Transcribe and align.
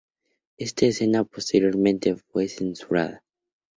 Esta 0.57 0.87
escena 0.87 1.23
posteriormente 1.25 2.15
fue 2.15 2.47
censurada. 2.47 3.23